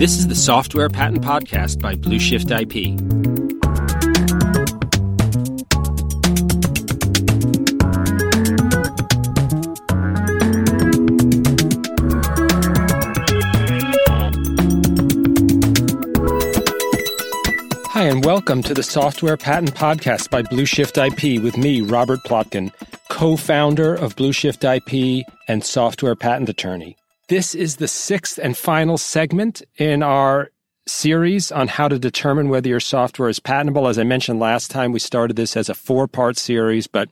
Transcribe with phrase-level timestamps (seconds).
[0.00, 2.98] This is the Software Patent Podcast by Blueshift IP.
[17.88, 22.72] Hi, and welcome to the Software Patent Podcast by Blueshift IP with me, Robert Plotkin,
[23.10, 26.96] co founder of Blueshift IP and software patent attorney.
[27.30, 30.50] This is the sixth and final segment in our
[30.88, 33.86] series on how to determine whether your software is patentable.
[33.86, 37.08] As I mentioned last time, we started this as a four part series, but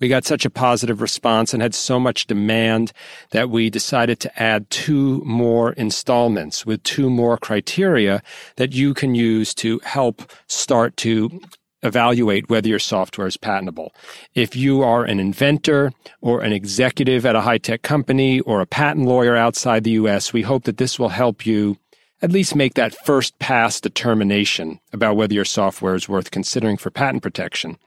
[0.00, 2.92] we got such a positive response and had so much demand
[3.32, 8.22] that we decided to add two more installments with two more criteria
[8.56, 11.42] that you can use to help start to
[11.82, 13.92] evaluate whether your software is patentable.
[14.34, 18.66] If you are an inventor or an executive at a high tech company or a
[18.66, 21.76] patent lawyer outside the US, we hope that this will help you
[22.20, 26.90] at least make that first pass determination about whether your software is worth considering for
[26.90, 27.78] patent protection.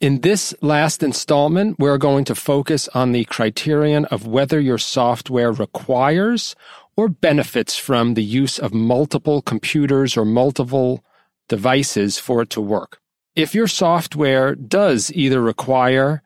[0.00, 5.52] In this last installment, we're going to focus on the criterion of whether your software
[5.52, 6.54] requires
[6.96, 11.04] or benefits from the use of multiple computers or multiple
[11.48, 13.00] devices for it to work
[13.36, 16.22] if your software does either require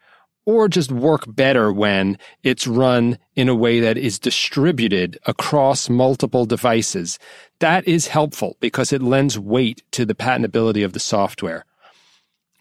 [0.46, 6.44] or just work better when it's run in a way that is distributed across multiple
[6.44, 7.18] devices,
[7.60, 11.64] that is helpful because it lends weight to the patentability of the software.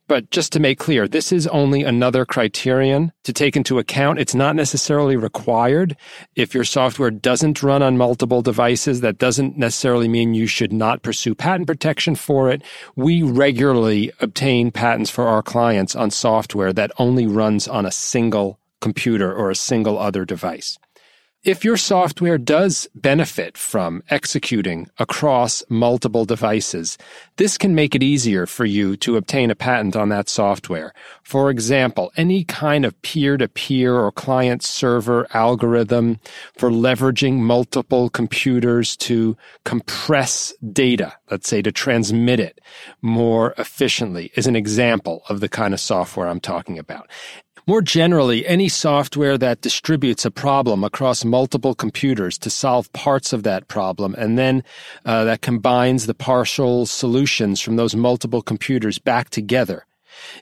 [0.08, 4.20] But just to make clear, this is only another criterion to take into account.
[4.20, 5.96] It's not necessarily required.
[6.36, 11.04] If your software doesn't run on multiple devices, that doesn't necessarily mean you should not
[11.04, 12.62] pursue patent protection for it.
[12.98, 18.60] We regularly obtain patents for our clients on software that only runs on a single
[18.82, 20.78] computer or a single other device.
[21.44, 26.98] If your software does benefit from executing across multiple devices,
[27.36, 30.94] this can make it easier for you to obtain a patent on that software.
[31.22, 36.22] For example, any kind of peer to peer or client server algorithm
[36.58, 42.62] for leveraging multiple computers to compress data, let's say to transmit it
[43.02, 47.10] more efficiently, is an example of the kind of software I'm talking about.
[47.66, 53.44] More generally, any software that distributes a problem across multiple computers to solve parts of
[53.44, 54.66] that problem and then
[55.06, 59.86] uh, that combines the partial solutions from those multiple computers back together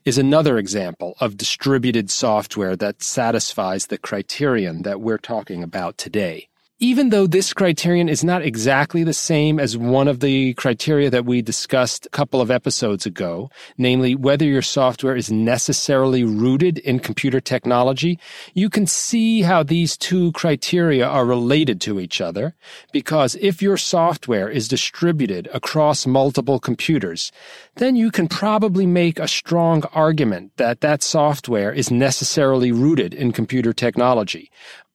[0.04, 6.48] is another example of distributed software that satisfies the criterion that we're talking about today
[6.84, 11.26] even though this criterion is not exactly the same as one of the criteria that
[11.26, 17.00] we discussed a couple of episodes ago, namely whether your software is necessarily rooted in
[17.00, 18.18] computer technology,
[18.56, 22.56] you can see how these two criteria are related to each other
[22.92, 27.32] because if your software is distributed across multiple computers,
[27.76, 33.32] then you can probably make a strong argument that that software is necessarily rooted in
[33.32, 34.50] computer technology.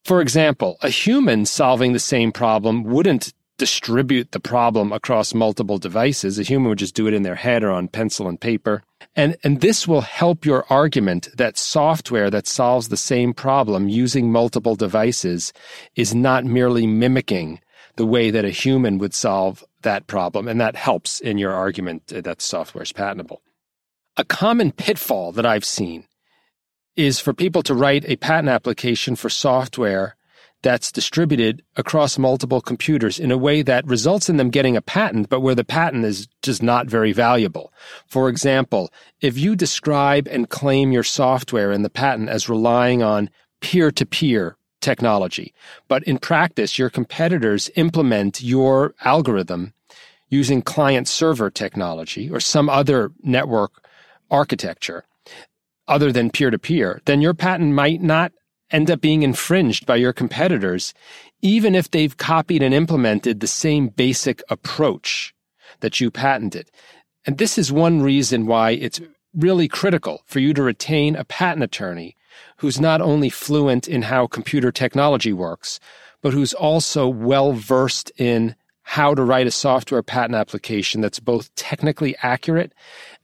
[0.07, 6.39] For example, a human solving the same problem wouldn't distribute the problem across multiple devices.
[6.39, 8.85] A human would just do it in their head or on pencil and paper.
[9.17, 14.31] And, and this will help your argument that software that solves the same problem using
[14.31, 15.53] multiple devices
[15.97, 17.61] is not merely mimicking
[17.97, 20.47] the way that a human would solve that problem.
[20.47, 23.43] And that helps in your argument that software is patentable.
[24.17, 26.07] A common pitfall that I've seen
[26.97, 30.17] is for people to write a patent application for software
[30.63, 35.29] that's distributed across multiple computers in a way that results in them getting a patent,
[35.29, 37.73] but where the patent is just not very valuable.
[38.09, 38.91] For example,
[39.21, 43.31] if you describe and claim your software in the patent as relying on
[43.61, 45.55] peer to peer technology,
[45.89, 49.73] but in practice, your competitors implement your algorithm
[50.29, 53.85] using client server technology or some other network
[54.31, 55.05] architecture,
[55.89, 58.33] other than peer to peer, then your patent might not
[58.71, 60.93] end up being infringed by your competitors,
[61.43, 65.33] even if they've copied and implemented the same basic approach
[65.81, 66.71] that you patented.
[67.27, 69.01] And this is one reason why it's
[69.35, 72.17] really critical for you to retain a patent attorney
[72.59, 75.79] who's not only fluent in how computer technology works,
[76.23, 78.57] but who's also well versed in
[78.89, 82.73] how to write a software patent application that's both technically accurate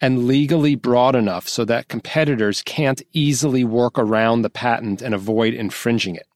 [0.00, 5.55] and legally broad enough so that competitors can't easily work around the patent and avoid
[5.55, 6.26] infringing it.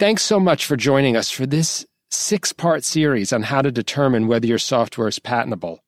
[0.00, 4.26] Thanks so much for joining us for this six part series on how to determine
[4.26, 5.78] whether your software is patentable.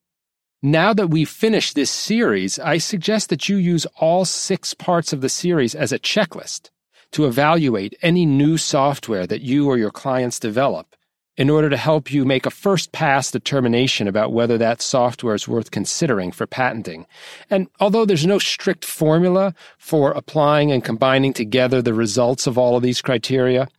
[0.63, 5.19] Now that we've finished this series, I suggest that you use all six parts of
[5.19, 6.69] the series as a checklist
[7.11, 10.95] to evaluate any new software that you or your clients develop
[11.39, 15.47] in order to help you make a first pass determination about whether that software is
[15.47, 17.07] worth considering for patenting.
[17.49, 22.75] And although there's no strict formula for applying and combining together the results of all
[22.75, 23.69] of these criteria,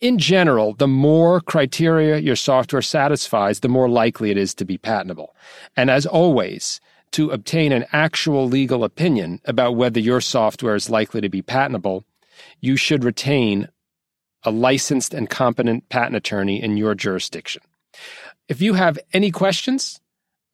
[0.00, 4.78] in general, the more criteria your software satisfies, the more likely it is to be
[4.78, 5.34] patentable.
[5.76, 6.80] And as always,
[7.10, 12.04] to obtain an actual legal opinion about whether your software is likely to be patentable,
[12.60, 13.66] you should retain
[14.44, 17.62] a licensed and competent patent attorney in your jurisdiction.
[18.48, 20.00] If you have any questions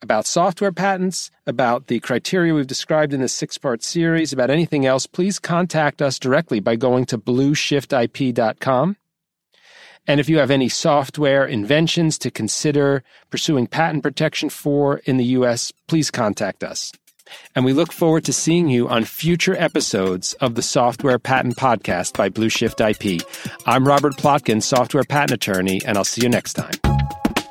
[0.02, 4.86] about software patents, about the criteria we've described in this six part series, about anything
[4.86, 8.96] else, please contact us directly by going to blueshiftip.com.
[10.06, 15.24] And if you have any software inventions to consider pursuing patent protection for in the
[15.24, 16.92] U.S., please contact us.
[17.54, 22.16] And we look forward to seeing you on future episodes of the Software Patent Podcast
[22.16, 23.22] by Blue Shift IP.
[23.66, 26.74] I'm Robert Plotkin, software patent attorney, and I'll see you next time.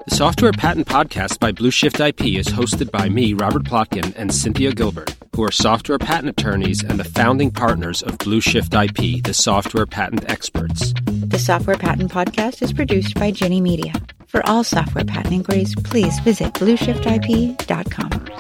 [0.08, 4.34] The Software Patent Podcast by Blue Shift IP is hosted by me, Robert Plotkin, and
[4.34, 9.24] Cynthia Gilbert, who are software patent attorneys and the founding partners of Blue Shift IP,
[9.24, 10.94] the software patent experts.
[11.06, 13.94] The Software Patent Podcast is produced by Ginny Media.
[14.28, 18.33] For all software patent inquiries, please visit blueshiftip.com.